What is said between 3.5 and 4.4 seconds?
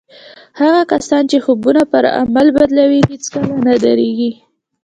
نه درېږي